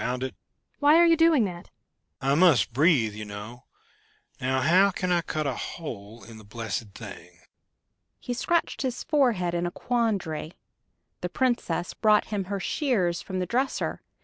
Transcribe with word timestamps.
"Why 0.79 0.95
are 0.97 1.05
you 1.05 1.15
doing 1.15 1.45
that?" 1.45 1.69
"I 2.21 2.33
must 2.33 2.73
breathe, 2.73 3.13
you 3.13 3.23
know... 3.23 3.65
Now, 4.39 4.61
how 4.61 4.89
can 4.89 5.11
I 5.11 5.21
cut 5.21 5.45
a 5.45 5.53
hole 5.53 6.23
in 6.23 6.39
the 6.39 6.43
blessed 6.43 6.95
thing?" 6.95 7.37
He 8.19 8.33
scratched 8.33 8.81
his 8.81 9.03
forehead 9.03 9.53
in 9.53 9.67
a 9.67 9.71
quandary. 9.71 10.53
The 11.19 11.29
Princess 11.29 11.93
brought 11.93 12.25
him 12.33 12.45
her 12.45 12.59
shears 12.59 13.21
from 13.21 13.37
the 13.37 13.45
dresser. 13.45 14.01